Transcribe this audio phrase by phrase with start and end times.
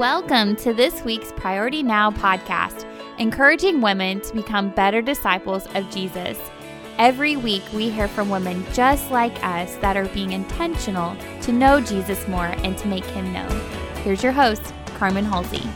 [0.00, 2.86] Welcome to this week's Priority Now podcast,
[3.18, 6.38] encouraging women to become better disciples of Jesus.
[6.96, 11.82] Every week, we hear from women just like us that are being intentional to know
[11.82, 13.50] Jesus more and to make him known.
[13.96, 15.68] Here's your host, Carmen Halsey.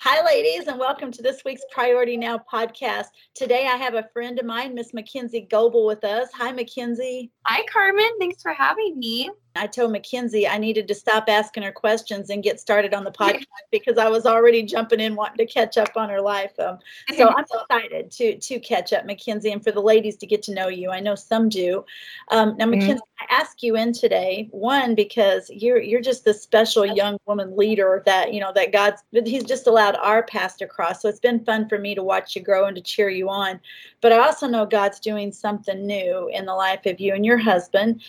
[0.00, 3.06] Hi, ladies, and welcome to this week's Priority Now podcast.
[3.34, 6.28] Today, I have a friend of mine, Miss Makenzie Goble, with us.
[6.34, 7.30] Hi, Makenzie.
[7.48, 8.10] Hi, Carmen.
[8.18, 9.30] Thanks for having me.
[9.56, 13.10] I told Makenzie I needed to stop asking her questions and get started on the
[13.12, 16.52] podcast because I was already jumping in wanting to catch up on her life.
[16.58, 16.78] Um,
[17.16, 20.54] so I'm excited to to catch up, Makenzie, and for the ladies to get to
[20.54, 20.90] know you.
[20.90, 21.84] I know some do.
[22.28, 23.30] Um, now, Makenzie, mm-hmm.
[23.30, 28.02] I ask you in today one because you're you're just this special young woman leader
[28.06, 31.02] that you know that God's He's just allowed our past to cross.
[31.02, 33.60] So it's been fun for me to watch you grow and to cheer you on.
[34.00, 37.44] But I also know God's doing something new in the life of you and your
[37.44, 38.02] husband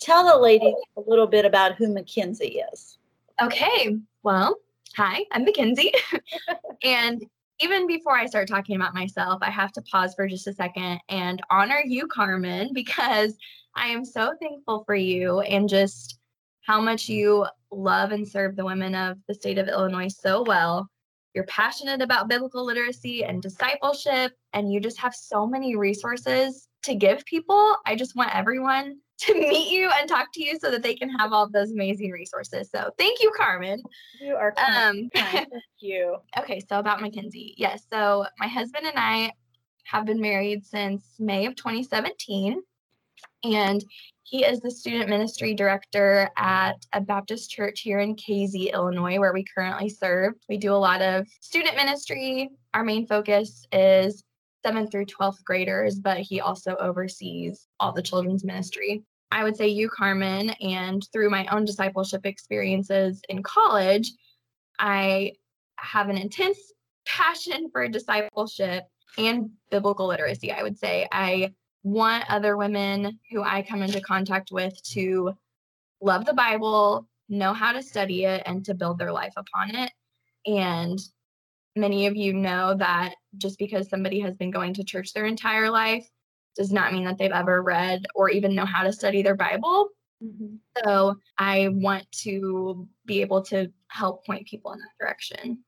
[0.00, 2.98] tell the ladies a little bit about who Makenzie is.
[3.40, 3.96] Okay.
[4.24, 4.56] Well,
[4.96, 5.92] hi, I'm Makenzie.
[6.82, 7.24] and
[7.60, 10.98] even before I start talking about myself, I have to pause for just a second
[11.08, 13.36] and honor you, Carmen, because
[13.76, 16.18] I am so thankful for you and just
[16.62, 20.88] how much you love and serve the women of the state of Illinois so well.
[21.34, 26.94] You're passionate about biblical literacy and discipleship, and you just have so many resources to
[26.94, 27.76] give people.
[27.86, 31.08] I just want everyone to meet you and talk to you so that they can
[31.10, 32.70] have all those amazing resources.
[32.70, 33.82] So thank you, Carmen.
[34.20, 36.16] You are um, thank you.
[36.38, 37.54] Okay, so about Makenzie.
[37.56, 39.30] Yes, so my husband and I
[39.84, 42.60] have been married since May of 2017.
[43.44, 43.84] And
[44.24, 49.32] he is the student ministry director at a Baptist church here in Casey, Illinois, where
[49.32, 50.34] we currently serve.
[50.48, 52.50] We do a lot of student ministry.
[52.72, 54.24] Our main focus is
[54.64, 59.04] 7th through 12th graders, but he also oversees all the children's ministry.
[59.30, 64.12] I would say you, Carmen, and through my own discipleship experiences in college,
[64.78, 65.32] I
[65.76, 66.58] have an intense
[67.06, 68.84] passion for discipleship
[69.18, 70.52] and biblical literacy.
[70.52, 71.52] I would say I
[71.82, 75.32] want other women who I come into contact with to
[76.00, 79.92] love the Bible, know how to study it, and to build their life upon it.
[80.46, 80.98] And
[81.76, 85.70] many of you know that just because somebody has been going to church their entire
[85.70, 86.08] life
[86.56, 89.88] does not mean that they've ever read or even know how to study their Bible.
[90.22, 90.56] Mm-hmm.
[90.84, 95.58] So I want to be able to help point people in that direction.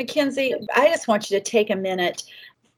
[0.00, 2.24] Makenzie, I just want you to take a minute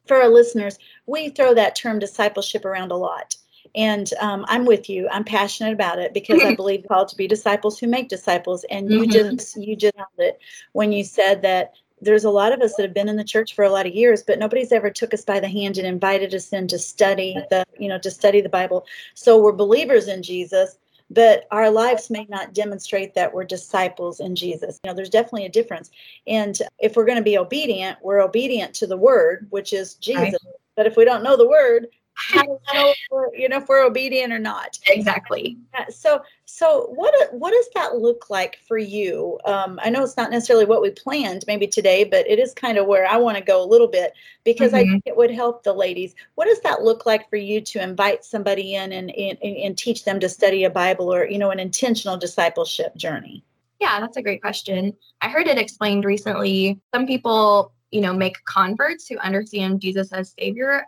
[0.07, 0.79] for our listeners.
[1.07, 3.37] We throw that term discipleship around a lot.
[3.75, 5.09] And um, I'm with you.
[5.11, 8.65] I'm passionate about it because I believe called to be disciples who make disciples.
[8.71, 9.37] And you mm-hmm.
[9.37, 10.39] just you just held it
[10.73, 13.55] when you said that there's a lot of us that have been in the church
[13.55, 16.35] for a lot of years but nobody's ever took us by the hand and invited
[16.35, 18.87] us in to study the you know to study the bible.
[19.15, 20.79] So we're believers in jesus
[21.11, 24.81] but our lives may not demonstrate that we're disciples in jesus.
[24.85, 25.91] You know there's definitely a difference.
[26.27, 30.23] And if we're going to be obedient we're obedient to the word which is jesus.
[30.45, 30.55] Right.
[30.77, 31.89] but if we don't know the word
[32.33, 34.79] you know if we're obedient or not.
[34.89, 35.57] Exactly.
[35.91, 39.39] So so what what does that look like for you?
[39.45, 42.79] Um, i know it's not necessarily what we planned maybe today but it is kind
[42.79, 44.13] of where i want to go a little bit
[44.45, 44.89] because mm-hmm.
[44.89, 46.15] i think it would help the ladies.
[46.35, 50.05] What does that look like for you to invite somebody in and, and and teach
[50.05, 53.45] them to study a bible or you know an intentional discipleship journey?
[53.81, 54.97] Yeah that's a great question.
[55.21, 56.81] I heard it explained recently.
[56.95, 60.85] Some people you know make converts who understand jesus as savior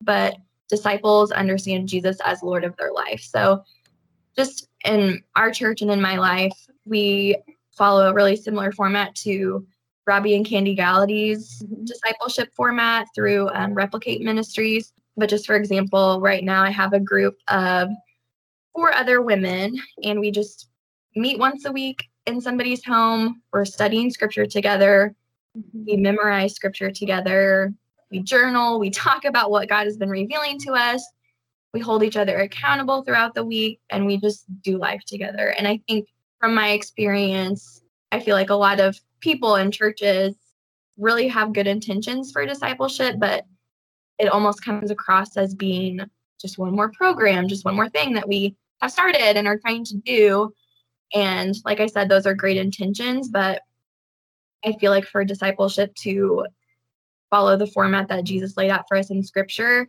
[0.00, 0.36] but
[0.68, 3.20] disciples understand Jesus as Lord of their life.
[3.20, 3.62] So,
[4.36, 7.36] just in our church and in my life, we
[7.70, 9.66] follow a really similar format to
[10.06, 11.84] Robby and Kandi Gallaty's mm-hmm.
[11.84, 14.92] discipleship format through um, Replicate Ministries.
[15.16, 17.88] But just for example, right now I have a group of
[18.74, 20.68] four other women, and we just
[21.14, 23.40] meet once a week in somebody's home.
[23.52, 25.14] We're studying scripture together.
[25.56, 25.84] Mm-hmm.
[25.86, 27.72] We memorize scripture together
[28.14, 31.04] we journal, we talk about what God has been revealing to us.
[31.72, 35.48] We hold each other accountable throughout the week and we just do life together.
[35.58, 36.06] And I think
[36.38, 37.82] from my experience,
[38.12, 40.36] I feel like a lot of people in churches
[40.96, 43.44] really have good intentions for discipleship, but
[44.20, 45.98] it almost comes across as being
[46.40, 49.84] just one more program, just one more thing that we have started and are trying
[49.86, 50.54] to do.
[51.12, 53.62] And like I said, those are great intentions, but
[54.64, 56.46] I feel like for discipleship to
[57.34, 59.88] follow the format that Jesus laid out for us in scripture.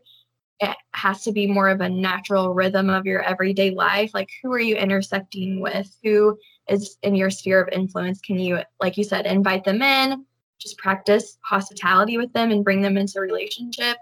[0.59, 4.15] It has to be more of a natural rhythm of your everyday life.
[4.15, 5.95] Like, who are you intersecting with?
[6.03, 8.19] Who is in your sphere of influence?
[8.19, 10.25] Can you, like you said, invite them in,
[10.57, 13.97] just practice hospitality with them and bring them into a relationship?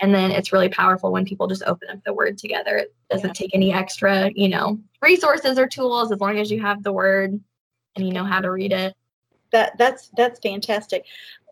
[0.00, 2.78] And then it's really powerful when people just open up the word together.
[2.78, 6.82] It doesn't take any extra, you know, resources or tools as long as you have
[6.82, 7.38] the word
[7.94, 8.94] and you know how to read it.
[9.52, 11.04] That that's that's fantastic.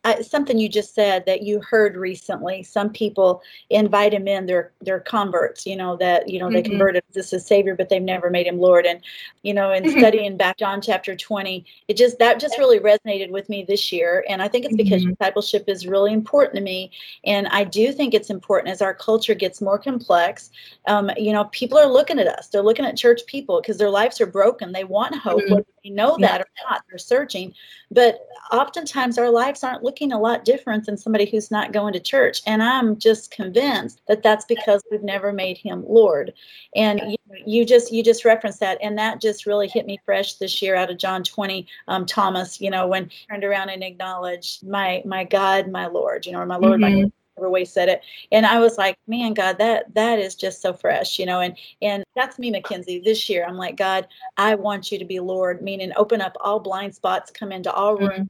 [0.05, 2.62] I, something you just said that you heard recently.
[2.62, 5.67] Some people invite him in; they're they're converts.
[5.67, 6.73] You know that you know they mm-hmm.
[6.73, 8.87] converted this as Savior, but they've never made him Lord.
[8.87, 9.01] And
[9.43, 13.49] you know, in studying back John chapter twenty, it just that just really resonated with
[13.49, 14.25] me this year.
[14.29, 15.12] And I think it's because mm-hmm.
[15.12, 16.91] discipleship is really important to me,
[17.25, 20.51] and I do think it's important as our culture gets more complex.
[20.87, 23.91] Um, you know, people are looking at us; they're looking at church people because their
[23.91, 24.73] lives are broken.
[24.73, 25.74] They want hope, mm-hmm.
[25.91, 26.83] Know that or not.
[26.89, 27.53] They're searching,
[27.91, 32.01] but oftentimes our lives aren't looking a lot different than somebody who's not going to
[32.01, 32.43] church.
[32.47, 36.33] And I'm just convinced that that's because we've never made him Lord.
[36.75, 37.17] And you,
[37.47, 40.77] you just you just referenced that, and that just really hit me fresh this year
[40.77, 41.67] out of John 20.
[41.89, 46.33] Um, Thomas, you know, when turned around and acknowledged my my God, my Lord, you
[46.33, 47.03] know, or my Lord, mm-hmm.
[47.03, 48.03] my whatever way said it
[48.33, 51.57] and i was like man god that that is just so fresh you know and
[51.83, 55.63] and that's me makenzie this year i'm like god i want you to be lord
[55.63, 58.25] meaning open up all blind spots come into all rooms mm-hmm.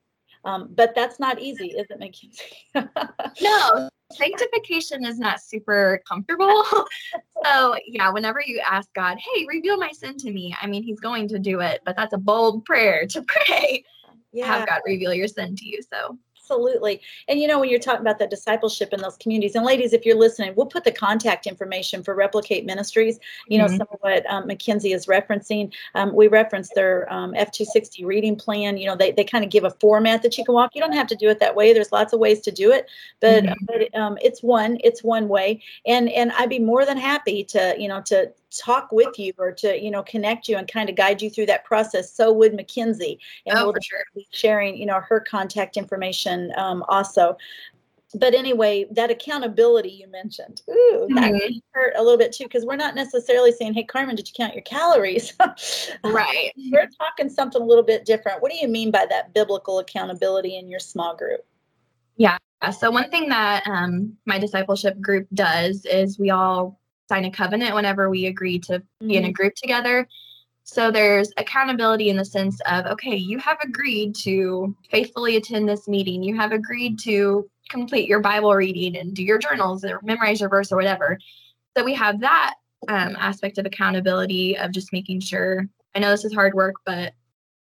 [0.45, 2.89] Um, but that's not easy, is it, Makenzie?
[3.41, 6.65] no, sanctification is not super comfortable.
[7.45, 11.01] so, yeah, whenever you ask God, hey, reveal my sin to me, I mean, He's
[11.01, 13.85] going to do it, but that's a bold prayer to pray.
[14.33, 14.47] Yeah.
[14.47, 15.81] Have God reveal your sin to you.
[15.83, 17.01] So, Absolutely.
[17.27, 20.05] And you know, when you're talking about that discipleship in those communities, and ladies, if
[20.05, 23.19] you're listening, we'll put the contact information for Replicate Ministries.
[23.49, 23.79] You know, mm-hmm.
[23.79, 25.73] some of what um, Makenzie is referencing.
[25.95, 28.77] Um, we reference their um, F260 reading plan.
[28.77, 30.73] You know, they, they kind of give a format that you can walk.
[30.75, 31.73] You don't have to do it that way.
[31.73, 32.89] There's lots of ways to do it,
[33.21, 33.65] but, mm-hmm.
[33.65, 35.63] but um, it's one, it's one way.
[35.87, 39.53] And, and I'd be more than happy to, you know, to, talk with you or
[39.53, 42.53] to you know connect you and kind of guide you through that process so would
[42.53, 44.05] makenzie and oh, we'll sure.
[44.15, 47.37] be sharing you know her contact information um, also
[48.15, 51.57] but anyway, that accountability you mentioned, ooh, that mm-hmm.
[51.73, 54.55] hurt a little bit too, because we're not necessarily saying, "Hey, Carmen, did you count
[54.55, 55.33] your calories?"
[56.05, 56.53] right.
[56.71, 58.41] We're talking something a little bit different.
[58.41, 61.45] What do you mean by that biblical accountability in your small group?
[62.17, 62.39] Yeah.
[62.79, 67.75] So one thing that um, my discipleship group does is we all sign a covenant
[67.75, 69.09] whenever we agree to mm-hmm.
[69.09, 69.33] be in a mm-hmm.
[69.33, 70.09] group together.
[70.65, 75.87] So there's accountability in the sense of, okay, you have agreed to faithfully attend this
[75.87, 76.23] meeting.
[76.23, 80.49] You have agreed to complete your Bible reading and do your journals or memorize your
[80.49, 81.19] verse or whatever.
[81.77, 82.55] So we have that
[82.89, 85.67] um, aspect of accountability of just making sure.
[85.95, 87.13] I know this is hard work, but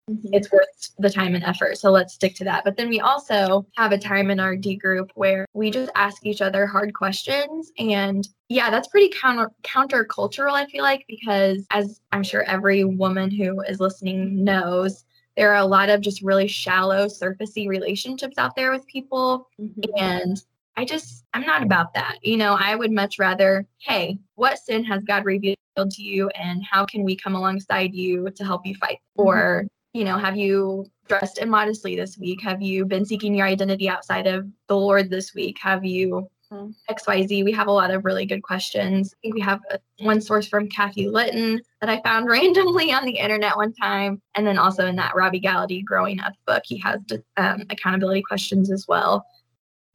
[0.10, 0.34] mm-hmm.
[0.34, 0.68] it's worth
[1.00, 1.78] the time and effort.
[1.78, 2.64] So let's stick to that.
[2.64, 6.26] But then we also have a time in our D group where we just ask
[6.26, 7.72] each other hard questions.
[7.78, 13.32] And yeah, that's pretty counter countercultural, I feel like, because as I'm sure every woman
[13.32, 15.06] who is listening knows,
[15.36, 19.50] there are a lot of just really shallow, surfacey relationships out there with people.
[19.60, 19.92] Mm-hmm.
[19.98, 20.42] And
[20.78, 22.18] I just, I'm not about that.
[22.22, 26.64] You know, I would much rather, hey, what sin has God revealed to you and
[26.64, 29.00] how can we come alongside you to help you fight?
[29.18, 29.28] Mm-hmm.
[29.28, 32.42] Or you know, have you dressed immodestly this week?
[32.42, 35.58] Have you been seeking your identity outside of the Lord this week?
[35.62, 36.72] Have you mm-hmm.
[36.94, 37.46] XYZ?
[37.46, 39.14] We have a lot of really good questions.
[39.14, 43.06] I think we have a, one source from Kathy Litton that I found randomly on
[43.06, 44.22] the internet one time.
[44.36, 47.00] And then also in that Robby Gallaty Growing Up book, he has
[47.38, 49.26] um, accountability questions as well.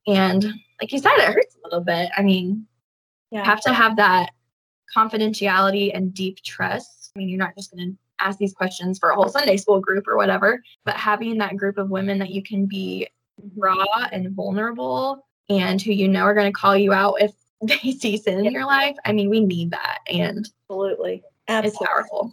[0.06, 0.44] And
[0.80, 2.08] like you said, it hurts a little bit.
[2.16, 2.66] I mean,
[3.30, 3.40] yeah.
[3.40, 4.30] you have to have that
[4.96, 7.12] confidentiality and deep trust.
[7.14, 9.80] I mean, you're not just going to ask these questions for a whole Sunday school
[9.80, 10.62] group or whatever.
[10.84, 13.08] But having that group of women that you can be
[13.40, 13.60] mm-hmm.
[13.60, 17.92] raw and vulnerable and who you know are going to call you out if they
[17.92, 18.96] see sin in your life.
[19.04, 19.98] I mean, we need that.
[20.08, 21.68] And absolutely, absolutely.
[21.68, 22.32] it's powerful.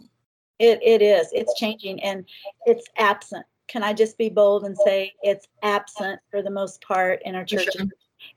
[0.58, 1.28] It, it is.
[1.32, 2.24] It's changing and
[2.66, 3.46] it's absent.
[3.68, 7.44] Can I just be bold and say it's absent for the most part in our
[7.44, 7.74] churches?
[7.76, 7.86] Sure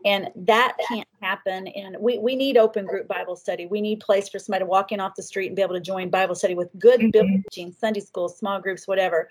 [0.05, 1.67] and that can't happen.
[1.67, 3.65] And we, we need open group bible study.
[3.65, 5.81] We need place for somebody to walk in off the street and be able to
[5.81, 7.09] join bible study with good mm-hmm.
[7.09, 9.29] biblical teaching sunday school small groups whatever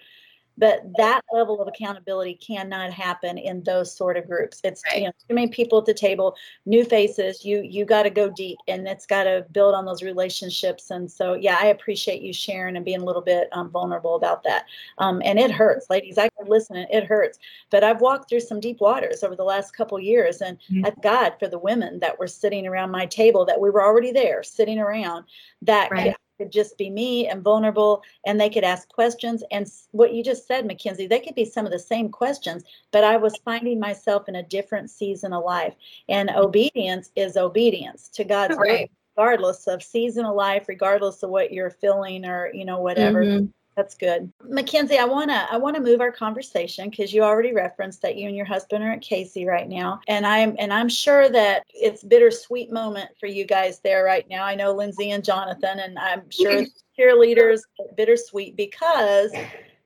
[0.58, 4.60] but that level of accountability cannot happen in those sort of groups.
[4.62, 4.98] It's right.
[4.98, 8.30] you know too many people at the table new faces you you got to go
[8.30, 10.90] deep and it's got to build on those relationships.
[10.90, 14.42] And so yeah i appreciate you sharing and being a little bit um, vulnerable about
[14.44, 14.66] that.
[14.98, 17.38] Um, and it hurts ladies i can listen it hurts.
[17.70, 20.86] But i've walked through some deep waters over the last couple years and mm-hmm.
[20.86, 24.12] i god for the women that were sitting around my table that we were already
[24.12, 25.24] there sitting around
[25.62, 30.14] that right could just be me and vulnerable and they could ask questions and what
[30.14, 33.36] you just said makenzie they could be some of the same questions but i was
[33.44, 35.74] finding myself in a different season of life
[36.08, 38.80] and obedience is obedience to god's right.
[38.80, 43.22] word regardless of season of life regardless of what you're feeling or you know whatever
[43.22, 43.46] mm-hmm.
[43.76, 44.32] That's good.
[44.44, 48.16] Makenzie, I want to I want to move our conversation because you already referenced that
[48.16, 50.00] you and your husband are at Casey right now.
[50.08, 54.44] And I'm and I'm sure that it's bittersweet moment for you guys there right now.
[54.44, 56.64] I know Lindsay and Jonathan and I'm sure
[56.98, 57.60] cheerleaders
[57.96, 59.32] bittersweet because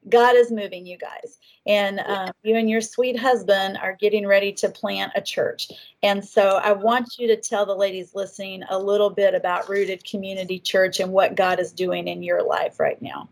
[0.08, 1.38] God is moving you guys.
[1.66, 5.68] And um, you and your sweet husband are getting ready to plant a church.
[6.02, 10.04] And so I want you to tell the ladies listening a little bit about Rooted
[10.04, 13.28] Community Church and what God is doing in your life right now.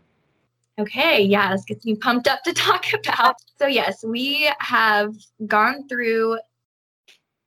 [0.79, 3.35] Okay, yeah, this gets me pumped up to talk about.
[3.59, 5.13] So, yes, we have
[5.45, 6.39] gone through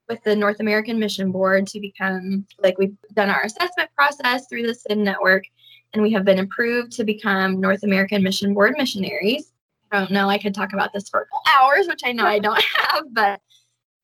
[0.08, 4.66] with the North American Mission Board to become like we've done our assessment process through
[4.66, 5.44] the SEND network,
[5.92, 9.52] and we have been approved to become North American Mission Board missionaries.
[9.90, 11.26] I don't know, I could talk about this for
[11.58, 13.40] hours, which I know I don't have, but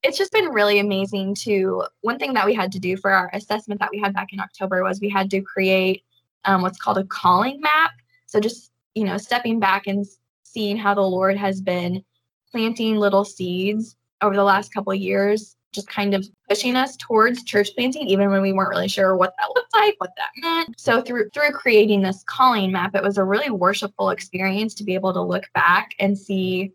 [0.03, 3.31] it's just been really amazing to one thing that we had to do for our
[3.33, 6.03] assessment that we had back in October was we had to create
[6.45, 7.93] um, what's called a calling map.
[8.27, 10.07] So just you know, stepping back and
[10.43, 12.05] seeing how the Lord has been
[12.51, 17.71] planting little seeds over the last couple years, just kind of pushing us towards church
[17.75, 20.79] planting, even when we weren't really sure what that looked like, what that meant.
[20.79, 24.95] So through through creating this calling map, it was a really worshipful experience to be
[24.95, 26.73] able to look back and see,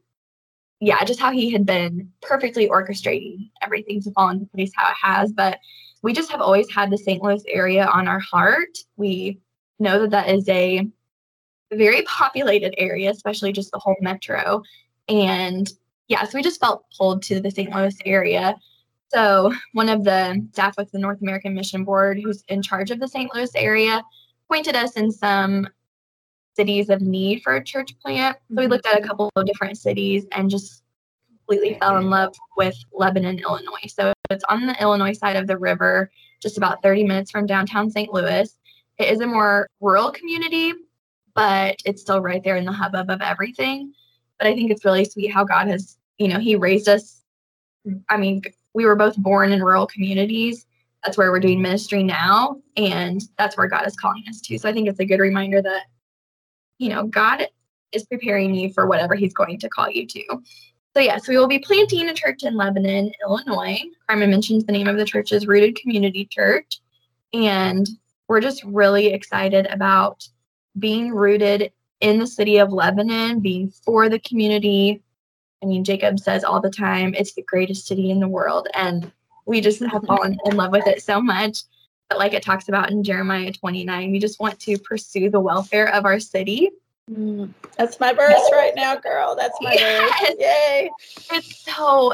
[0.80, 4.98] yeah, just how he had been perfectly orchestrating everything to fall into place how it
[5.00, 5.32] has.
[5.32, 5.60] But
[6.02, 7.22] we just have always had the St.
[7.22, 8.78] Louis area on our heart.
[8.96, 9.40] We
[9.80, 10.88] know that that is a
[11.76, 14.64] very populated area, especially just the whole metro.
[15.10, 15.70] And
[16.08, 17.74] yeah, so we just felt pulled to the St.
[17.74, 18.56] Louis area.
[19.10, 23.00] So one of the staff with the North American Mission Board, who's in charge of
[23.00, 23.34] the St.
[23.34, 24.04] Louis area,
[24.50, 25.68] pointed us in some
[26.56, 28.36] cities of need for a church plant.
[28.36, 28.72] So we mm-hmm.
[28.72, 30.84] looked at a couple of different cities and just
[31.38, 33.88] completely fell in love with Lebanon, Illinois.
[33.88, 37.90] So it's on the Illinois side of the river, just about 30 minutes from downtown
[37.90, 38.12] St.
[38.12, 38.50] Louis.
[38.98, 40.74] It is a more rural community,
[41.38, 43.94] but it's still right there in the hubbub of everything.
[44.40, 47.22] But I think it's really sweet how God has, you know, He raised us.
[48.10, 48.42] I mean,
[48.74, 50.66] we were both born in rural communities.
[51.06, 52.58] That's where we're doing ministry now.
[52.76, 54.58] And that's where God is calling us to.
[54.58, 55.84] So I think it's a good reminder that,
[56.80, 57.48] you know, God
[57.92, 60.24] is preparing you for whatever He's going to call you to.
[60.96, 63.80] So, yes, we will be planting a church in Lebanon, Illinois.
[64.10, 66.80] Carmen mentioned the name of the church is Rooted Community Church.
[67.32, 67.88] And
[68.28, 70.28] we're just really excited about
[70.80, 75.02] being rooted in the city of Lebanon, being for the community.
[75.64, 78.68] I mean, Jacob says all the time, it's the greatest city in the world.
[78.74, 79.12] And
[79.46, 81.60] we just have fallen in love with it so much.
[82.10, 85.94] But like it talks about in Jeremiah 29, we just want to pursue the welfare
[85.94, 86.70] of our city.
[87.12, 89.36] Mm, that's my verse right now, girl.
[89.36, 90.20] That's my yes.
[90.20, 90.36] verse.
[90.40, 90.90] Yay.
[91.32, 92.14] It's so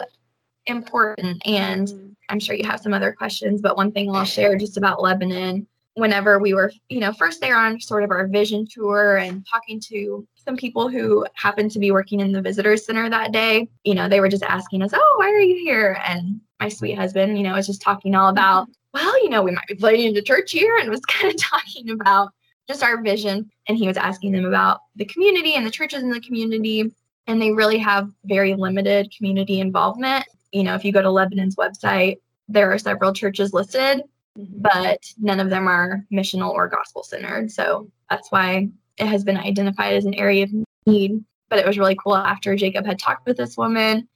[0.66, 1.42] important.
[1.46, 2.16] And mm.
[2.30, 5.68] I'm sure you have some other questions, but one thing I'll share just about Lebanon
[5.96, 9.80] whenever we were, you know, first there on sort of our vision tour and talking
[9.80, 13.94] to some people who happened to be working in the visitor center that day, you
[13.94, 15.98] know, they were just asking us, Oh, why are you here?
[16.06, 19.52] And my sweet husband, you know, was just talking all about, well, you know, we
[19.52, 22.30] might be planning a church here and was kind of talking about
[22.68, 23.50] just our vision.
[23.68, 26.92] And he was asking them about the community and the churches in the community.
[27.28, 30.26] And they really have very limited community involvement.
[30.52, 32.18] You know, if you go to Lebanon's website,
[32.50, 34.04] there are several churches listed,
[34.38, 34.62] Mm-hmm.
[34.62, 37.52] but none of them are missional or gospel centered.
[37.52, 40.52] So that's why it has been identified as an area of
[40.88, 41.24] need.
[41.50, 44.08] But it was really cool after Jacob had talked with this woman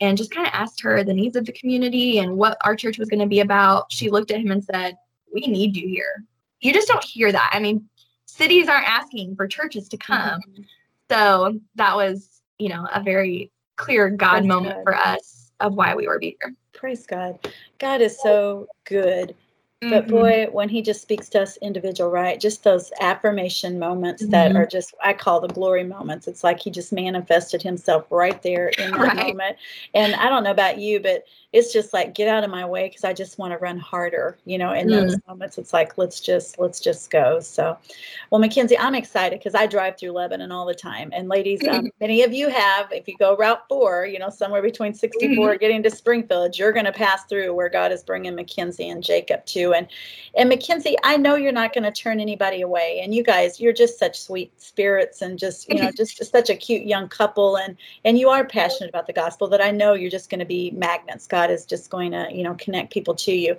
[0.00, 2.98] and just kind of asked her the needs of the community and what our church
[2.98, 3.90] was going to be about.
[3.90, 4.96] She looked at him and said,
[5.32, 6.24] We need you here.
[6.60, 7.50] You just don't hear that.
[7.52, 7.88] I mean,
[8.26, 10.40] cities aren't asking for churches to come.
[10.40, 10.62] Mm-hmm.
[11.10, 14.84] So that was, you know, a very clear God Praise moment God.
[14.84, 16.54] for us of why we were here.
[16.72, 17.38] Praise God.
[17.78, 19.34] God is so good.
[19.90, 20.10] But mm-hmm.
[20.10, 22.40] boy, when he just speaks to us individual, right?
[22.40, 24.32] Just those affirmation moments mm-hmm.
[24.32, 26.28] that are just, I call the glory moments.
[26.28, 29.16] It's like he just manifested himself right there in that right.
[29.28, 29.56] moment.
[29.94, 32.88] And I don't know about you, but it's just like, get out of my way
[32.88, 34.90] because I just want to run harder, you know, in mm.
[34.90, 35.56] those moments.
[35.56, 37.38] It's like, let's just, let's just go.
[37.38, 37.78] So,
[38.30, 41.10] well, Makenzie, I'm excited because I drive through Lebanon all the time.
[41.12, 44.62] And ladies, um, many of you have, if you go Route 4, you know, somewhere
[44.62, 45.58] between 64 mm-hmm.
[45.58, 49.46] getting to Springfield, you're going to pass through where God is bringing Makenzie and Jacob
[49.46, 49.88] to and
[50.36, 53.00] and Makenzie, I know you're not going to turn anybody away.
[53.02, 56.50] And you guys, you're just such sweet spirits and just you know just, just such
[56.50, 57.56] a cute young couple.
[57.56, 59.48] And and you are passionate about the gospel.
[59.48, 61.26] That I know you're just going to be magnets.
[61.26, 63.56] God is just going to you know connect people to you.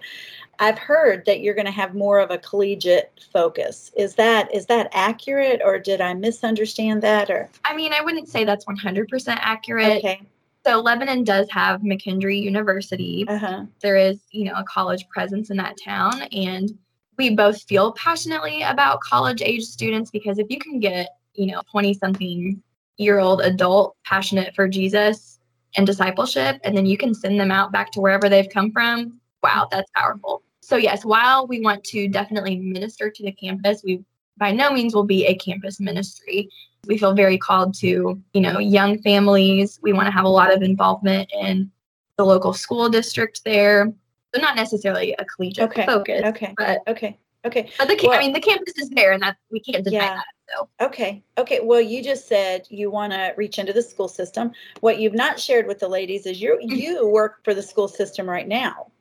[0.60, 3.92] I've heard that you're going to have more of a collegiate focus.
[3.96, 7.30] Is that is that accurate, or did I misunderstand that?
[7.30, 9.98] Or I mean, I wouldn't say that's 100% accurate.
[9.98, 10.22] Okay.
[10.66, 13.24] So Lebanon does have McKendree University.
[13.28, 13.66] Uh-huh.
[13.82, 16.72] There is, you know, a college presence in that town, and
[17.18, 21.62] we both feel passionately about college age students because if you can get, you know,
[21.70, 22.62] 20 something
[22.98, 25.40] year old adult passionate for Jesus
[25.78, 29.20] and discipleship, and then you can send them out back to wherever they've come from,
[29.44, 30.42] wow, that's powerful.
[30.62, 34.04] So, yes, while we want to definitely minister to the campus, we
[34.38, 36.50] by no means will be a campus ministry.
[36.88, 39.80] We feel very called to, you know, young families.
[39.82, 41.72] We want to have a lot of involvement in
[42.18, 43.92] the local school district there.
[44.34, 46.24] So not necessarily a collegiate Okay, focus.
[46.26, 46.54] Okay.
[46.58, 47.18] But Okay.
[47.46, 47.70] Okay.
[47.78, 50.16] but the Well- I mean the campus is there and that we can't deny Yeah.
[50.16, 50.26] that.
[50.50, 51.24] So Okay.
[51.38, 51.60] Okay.
[51.62, 54.52] Well, you just said you want to reach into the school system.
[54.82, 56.76] What you've not shared with the ladies is you mm-hmm.
[56.76, 58.92] you work for the school system right now.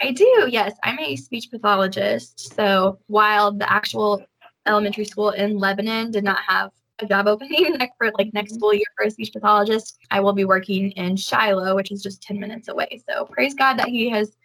[0.00, 0.74] I do, yes.
[0.82, 2.54] I'm a speech pathologist.
[2.54, 4.24] So while the actual
[4.66, 8.58] elementary school in Lebanon did not have a job opening for like next mm-hmm.
[8.58, 12.22] school year for a speech pathologist, I will be working in Shiloh, which is just
[12.22, 13.02] 10 minutes away.
[13.08, 14.36] So praise God that He has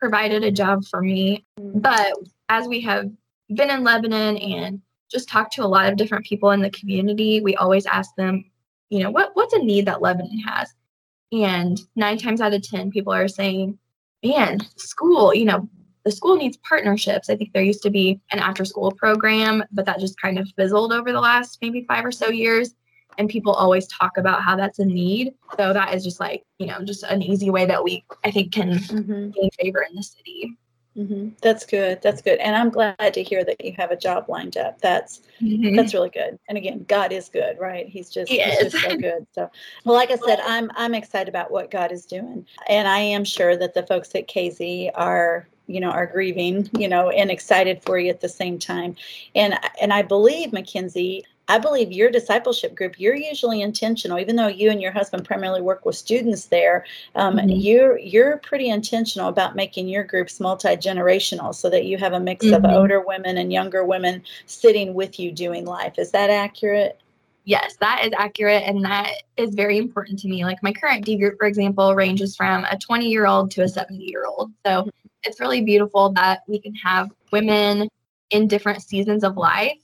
[0.00, 1.46] provided a job for me.
[1.58, 1.80] Mm-hmm.
[1.80, 2.14] But
[2.48, 3.10] as we have
[3.54, 7.40] been in Lebanon and just talked to a lot of different people in the community,
[7.40, 8.44] we always ask them,
[8.88, 10.74] you know, what what's a need that Lebanon has?
[11.32, 13.78] And nine times out of 10, people are saying,
[14.22, 15.68] man, school, you know,
[16.04, 17.30] the school needs partnerships.
[17.30, 20.48] I think there used to be an after school program, but that just kind of
[20.56, 22.74] fizzled over the last maybe five or so years.
[23.18, 25.34] And people always talk about how that's a need.
[25.58, 28.52] So that is just like, you know, just an easy way that we, I think,
[28.52, 29.30] can Mm-hmm.
[29.30, 30.56] gain favor in the city.
[30.96, 31.28] Mm-hmm.
[31.40, 32.02] That's good.
[32.02, 32.38] That's good.
[32.38, 34.78] And I'm glad to hear that you have a job lined up.
[34.80, 35.74] That's Mhm.
[35.76, 36.38] that's really good.
[36.48, 37.86] And again, God is good, right?
[37.88, 39.26] He's just He he's just so good.
[39.32, 39.50] So,
[39.86, 43.24] well, like I said, I'm I'm excited about what God is doing, and I am
[43.24, 47.82] sure that the folks at Casey are you know are grieving you know and excited
[47.82, 48.94] for you at the same time
[49.34, 54.46] and and i believe makenzie i believe your discipleship group you're usually intentional even though
[54.48, 57.62] you and your husband primarily work with students there um, Mhm.
[57.62, 62.46] you're you're pretty intentional about making your groups multi-generational so that you have a mix
[62.46, 62.76] of Mhm.
[62.76, 66.98] older women and younger women sitting with you doing life is that accurate
[67.44, 68.62] Yes, that is accurate.
[68.64, 70.44] And that is very important to me.
[70.44, 73.68] Like my current D group, for example, ranges from a 20 year old to a
[73.68, 74.52] 70 year old.
[74.64, 74.88] So
[75.24, 77.88] it's really beautiful that we can have women
[78.30, 79.78] in different seasons of life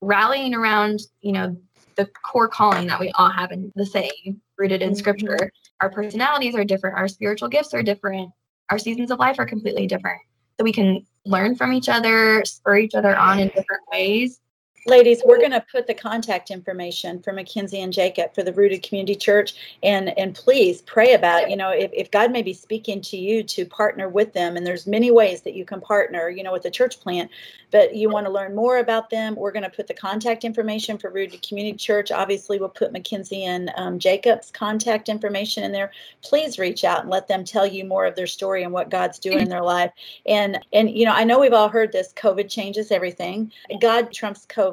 [0.00, 1.56] rallying around, you know,
[1.96, 4.96] the core calling that we all have in the same, rooted in Mhm.
[4.96, 5.50] scripture.
[5.80, 8.30] Our personalities are different, our spiritual gifts are different,
[8.70, 10.20] our seasons of life are completely different.
[10.58, 14.40] So we can learn from each other, spur each other on in different ways.
[14.84, 18.82] Ladies we're going to put the contact information for makenzie and jacob for the rooted
[18.82, 23.00] community church and and please pray about you know if, if god may be speaking
[23.00, 26.42] to you to partner with them and there's many ways that you can partner you
[26.42, 27.30] know with the church plant
[27.70, 30.98] but you want to learn more about them we're going to put the contact information
[30.98, 32.10] for rooted community church.
[32.10, 35.92] Obviously we'll put makenzie and um, jacob's contact information in there.
[36.22, 39.20] Please reach out and let them tell you more of their story and what god's
[39.20, 39.92] doing in their life.
[40.26, 43.52] And and you know i know we've all heard this covid changes everything.
[43.80, 44.71] God trumps covid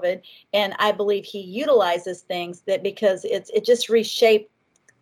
[0.54, 4.50] and i believe he utilizes things that because it's it just reshaped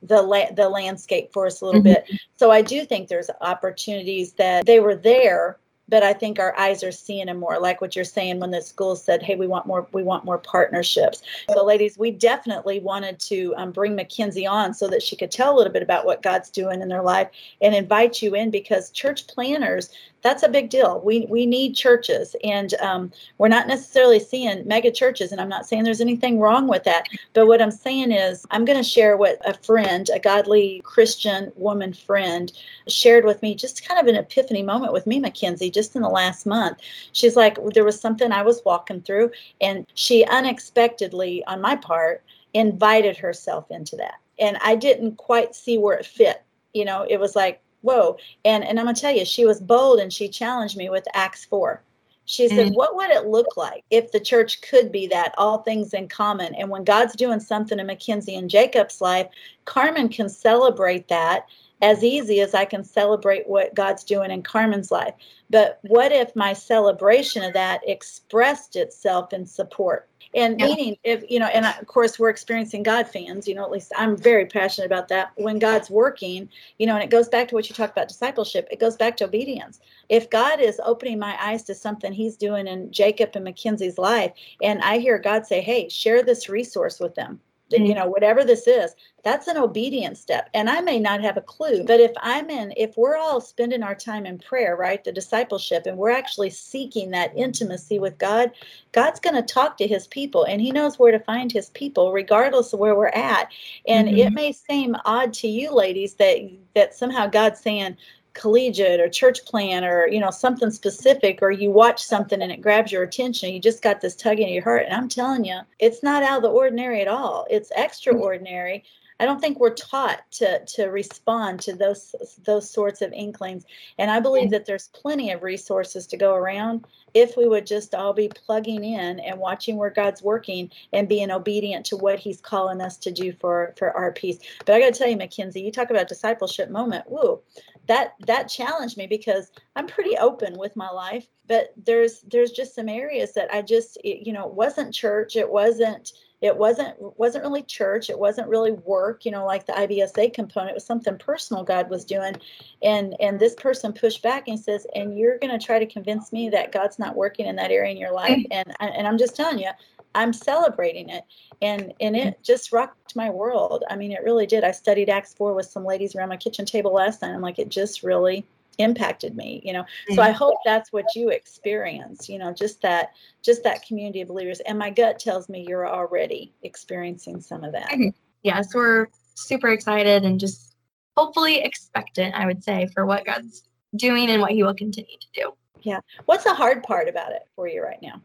[0.04, 1.86] the la- the landscape for us a little Mhm.
[1.86, 2.06] bit.
[2.36, 5.58] So i do think there's opportunities that they were there
[5.90, 7.60] but i think our eyes are seeing them more.
[7.60, 10.38] Like what you're saying when the school said hey we want more we want more
[10.38, 11.24] partnerships.
[11.52, 15.56] So ladies we definitely wanted to um, bring makenzie on so that she could tell
[15.56, 17.30] a little bit about what god's doing in their life
[17.62, 19.90] and invite you in because church planners
[20.28, 21.02] that's a big deal.
[21.04, 25.66] We we need churches and um, we're not necessarily seeing mega churches and i'm not
[25.66, 29.18] saying there's anything wrong with that but what i'm saying is i'm going to share
[29.18, 32.54] what a friend a godly christian woman friend
[32.88, 36.10] shared with me just kind of an epiphany moment with me makenzie just in the
[36.10, 36.80] last month.
[37.14, 42.24] She's like there was something i was walking through and she unexpectedly on my part
[42.54, 44.16] invited herself into that.
[44.40, 46.44] And i didn't quite see where it fit.
[46.74, 48.18] You know it was like whoa.
[48.46, 51.06] And and i'm going to tell you she was bold and she challenged me with
[51.14, 51.82] acts 4
[52.26, 52.76] she said Mm.
[52.76, 56.54] what would it look like if the church could be that all things in common?
[56.56, 59.28] And when god's doing something in makenzie and jacob's life
[59.66, 61.46] carmen can celebrate that
[61.82, 65.14] as easy as i can celebrate what god's doing in carmen's life.
[65.50, 70.10] But what if my celebration of that expressed itself in support?
[70.36, 70.68] And Yeah.
[70.68, 73.94] meaning if you know and of course we're experiencing god fans you know at least
[73.98, 75.32] i'm very passionate about that.
[75.36, 78.68] When god's working you know and it goes back to what you talked about discipleship
[78.72, 79.80] it goes back to obedience.
[80.10, 84.34] If god is opening my eyes to something he's doing in jacob and makenzie's life
[84.62, 87.96] and i hear god say hey share this resource with them you Mm.
[87.96, 91.84] know whatever this is that's an obedience step and i may not have a clue
[91.84, 95.86] but if i'm in if we're all spending our time in prayer right the discipleship
[95.86, 98.52] and we're actually seeking that intimacy with god
[98.94, 102.14] god's going to talk to his people and he knows where to find his people
[102.14, 103.50] regardless of where we're at
[103.88, 104.36] and it Mhm.
[104.36, 106.38] may seem odd to you ladies that
[106.74, 107.98] that somehow god's saying
[108.38, 112.62] collegiate or church plan or you know something specific or you watch something and it
[112.62, 115.60] grabs your attention you just got this tugging in your heart and i'm telling you
[115.80, 118.84] it's not out of the ordinary at all it's extraordinary
[119.20, 123.66] I don't think we're taught to to respond to those those sorts of inklings.
[123.98, 127.96] And I believe that there's plenty of resources to go around if we would just
[127.96, 132.40] all be plugging in and watching where God's working and being obedient to what He's
[132.40, 134.38] calling us to do for for our peace.
[134.66, 137.10] But I got to tell you, Makenzie, you talk about discipleship moment.
[137.10, 137.40] Woo,
[137.88, 142.76] that that challenged me because I'm pretty open with my life, but there's there's just
[142.76, 147.44] some areas that I just you know it wasn't church, it wasn't it wasn't wasn't
[147.44, 151.18] really church it wasn't really work you know like the ibsa component it was something
[151.18, 152.36] personal god was doing.
[152.84, 156.32] And and this person pushed back and says and you're going to try to convince
[156.32, 158.46] me that god's not working in that area in your life?
[158.52, 159.72] And and i'm just telling you
[160.18, 161.24] i'm celebrating it
[161.62, 163.84] and and it just rocked my world.
[163.90, 164.64] I mean it really did.
[164.64, 167.60] I studied acts 4 with some ladies around my kitchen table last night i'm like
[167.60, 168.46] it just really
[168.80, 169.82] impacted me you know?
[169.82, 170.16] Mm-hmm.
[170.16, 174.28] so i hope that's what you experience you know just that just that community of
[174.28, 177.90] believers and my gut tells me you're already experiencing some of that.
[177.90, 178.10] Mm-hmm.
[178.44, 180.76] yes we're super excited and just
[181.16, 183.64] hopefully expectant i would say for what god's
[183.96, 185.54] doing and what he will continue to do.
[185.82, 186.00] Yeah.
[186.26, 188.22] What's the hard part about it for you right now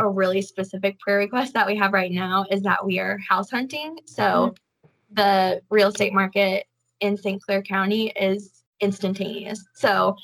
[0.00, 3.50] a really specific prayer request that we have right now is that we are house
[3.50, 5.14] hunting so mm-hmm.
[5.14, 6.66] the real estate market
[7.00, 9.64] in st clair county is instantaneous.
[9.74, 10.16] So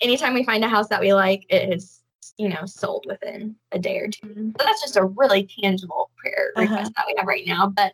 [0.00, 2.02] anytime we find a house that we like, it is
[2.36, 4.50] you know sold within a day or 2 mm-hmm.
[4.50, 6.62] So that's just a really tangible prayer uh-huh.
[6.62, 7.04] request uh-huh.
[7.04, 7.68] that we have right now.
[7.68, 7.92] But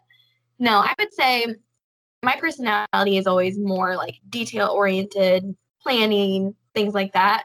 [0.59, 1.47] no, I would say
[2.23, 7.45] my personality is always more like detail oriented, planning, things like that.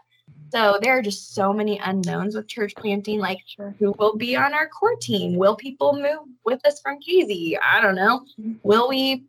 [0.51, 3.19] So there are just so many unknowns with church planting.
[3.19, 3.75] Like, sure.
[3.79, 5.35] who will be on our core team?
[5.35, 7.57] Will people move with us from Casey?
[7.57, 8.21] I don't know.
[8.39, 8.53] Mm-hmm.
[8.63, 9.25] Will we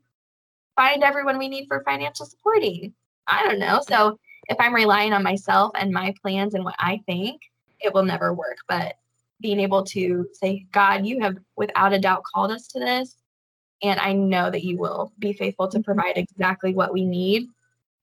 [0.76, 2.94] find everyone we need for financial supporting?
[3.26, 3.80] I don't know.
[3.86, 7.42] So if I'm relying on myself and my plans and what I think,
[7.80, 8.58] it will never work.
[8.68, 8.96] But
[9.40, 13.16] being able to say, God, you have without a doubt called us to this.
[13.82, 15.84] And I know that you will be faithful to mm-hmm.
[15.84, 17.48] provide exactly what we need.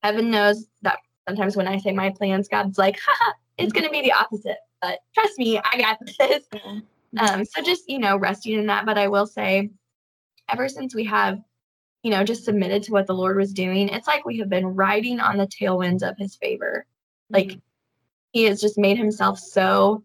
[0.03, 3.91] Heaven knows that sometimes when I say my plans, God's like, haha, it's going to
[3.91, 4.57] be the opposite.
[4.81, 6.43] But trust me, I got this.
[7.17, 8.85] Um, so just, you know, resting in that.
[8.85, 9.71] But I will say,
[10.49, 11.39] ever since we have
[12.03, 14.67] you know, just submitted to what the Lord was doing, it's like we have been
[14.67, 16.85] riding on the tailwinds of his favor.
[17.29, 17.59] Like mm-hmm.
[18.31, 20.03] he has just made himself so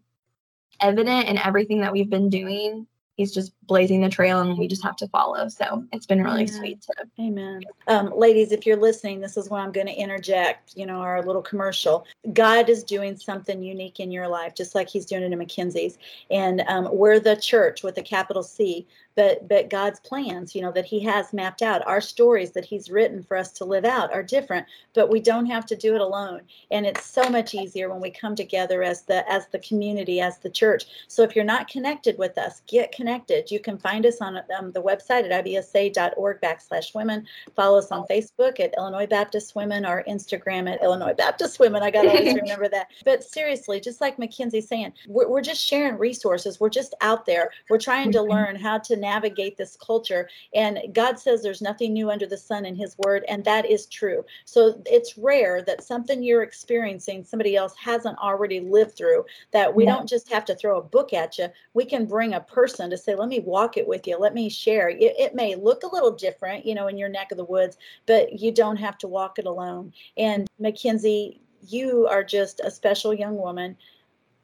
[0.81, 4.83] evident in everything that we've been doing he's just blazing the trail and we just
[4.83, 5.47] have to follow.
[5.47, 6.53] So it's been really Amen.
[6.53, 7.61] sweet to Amen.
[7.87, 11.23] Um, ladies, if you're listening, this is where I'm going to interject, you know, our
[11.23, 12.05] little commercial.
[12.33, 15.97] God is doing something unique in your life, just like he's doing it in Makenzie's.
[16.29, 20.71] And um, we're the church with a capital C, but but God's plans, you know,
[20.71, 24.11] that he has mapped out, our stories that he's written for us to live out
[24.13, 26.41] are different, but we don't have to do it alone.
[26.71, 30.39] And it's so much easier when we come together as the as the community, as
[30.39, 30.85] the church.
[31.07, 33.52] So if you're not connected with us, get connected connected.
[33.53, 37.27] You can find us on um, the website at ibsa.org backslash women.
[37.55, 41.83] Follow us on Facebook at Illinois Baptist Women or Instagram at Illinois Baptist Women.
[41.83, 42.87] I got to always remember that.
[43.05, 46.59] But seriously, just like Makenzie's saying, we're, we're just sharing resources.
[46.59, 47.51] We're just out there.
[47.69, 50.27] We're trying to learn how to navigate this culture.
[50.53, 53.85] And God says there's nothing new under the sun in His Word, and that is
[53.85, 54.25] true.
[54.45, 59.85] So it's rare that something you're experiencing somebody else hasn't already lived through, that we
[59.85, 59.93] yeah.
[59.93, 61.47] don't just have to throw a book at you.
[61.73, 64.17] We can bring a person to say, let me walk it with you.
[64.17, 64.89] Let me share.
[64.89, 67.77] It, it may look a little different, you know, in your neck of the woods,
[68.05, 69.93] but you don't have to walk it alone.
[70.17, 73.77] And Makenzie, you are just a special young woman.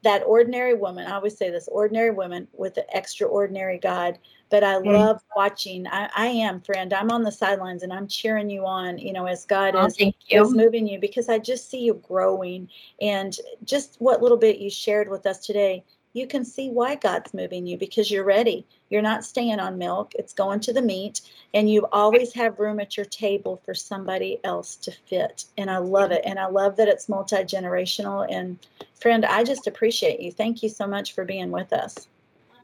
[0.02, 4.18] That ordinary woman, I always say this ordinary woman with an extraordinary God.
[4.48, 4.86] But I mm.
[4.86, 5.86] love watching.
[5.86, 6.92] I, I, am, friend.
[6.92, 9.96] I'm on the sidelines and I'm cheering you on, you know, as God oh, is,
[10.28, 12.68] is moving you because I just see you growing.
[13.00, 17.32] And just what little bit you shared with us today, you can see why God's
[17.32, 18.66] moving you because you're ready.
[18.88, 21.20] You're not staying on milk, it's going to the meat,
[21.54, 25.44] and you always have room at your table for somebody else to fit.
[25.56, 26.22] And I love it.
[26.24, 28.26] And I love that it's multi generational.
[28.28, 28.58] And
[28.94, 30.32] friend, I just appreciate you.
[30.32, 32.08] Thank you so much for being with us.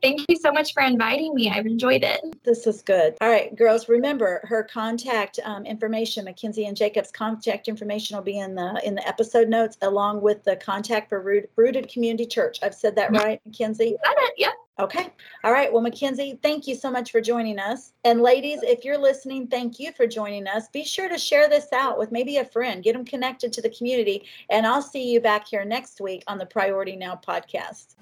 [0.03, 1.51] Thank you so much for inviting me.
[1.51, 2.21] I've enjoyed it.
[2.45, 3.17] This is good.
[3.21, 8.39] All right, girls, remember her contact um, information, Makenzie and Jacob's contact information will be
[8.39, 12.59] in the in the episode notes along with the contact for Rooted Community Church.
[12.63, 13.97] I've said that right, Makenzie?
[14.03, 14.35] Got it.
[14.37, 14.51] Yeah.
[14.79, 15.09] Okay.
[15.43, 15.73] All right.
[15.73, 17.93] Well, Makenzie, thank you so much for joining us.
[18.05, 20.69] And ladies, if you're listening, thank you for joining us.
[20.69, 23.71] Be sure to share this out with maybe a friend, get them connected to the
[23.71, 24.27] community.
[24.51, 27.95] And I'll see you back here next week on the Priority Now podcast.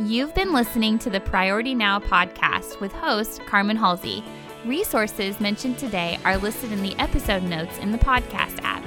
[0.00, 4.22] You've been listening to the Priority Now podcast with host Carmen Halsey.
[4.64, 8.84] Resources mentioned today are listed in the episode notes in the podcast app.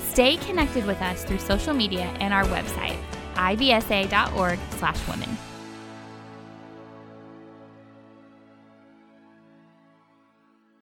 [0.00, 2.98] Stay connected with us through social media and our website,
[3.34, 5.38] ibsa.org/women.